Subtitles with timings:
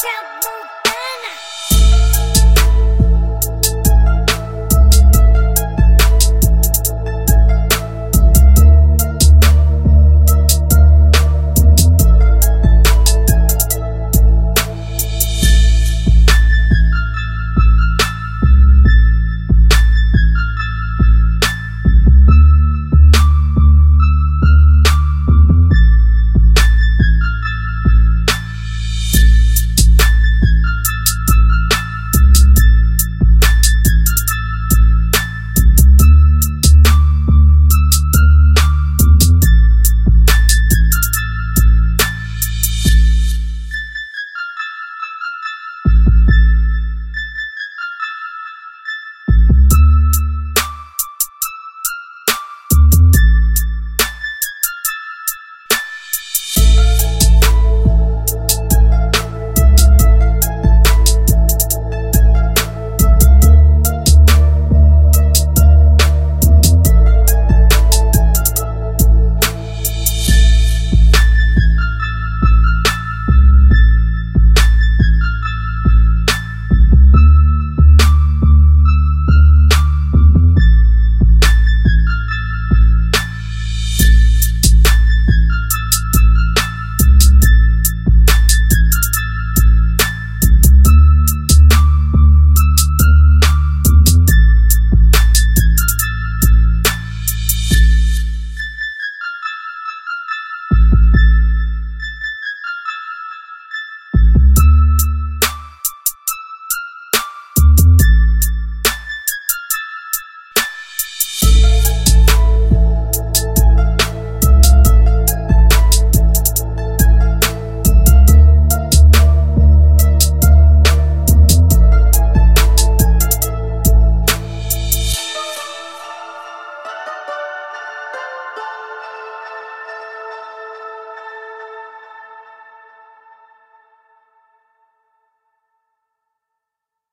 [0.00, 0.08] Tell
[0.40, 0.49] me.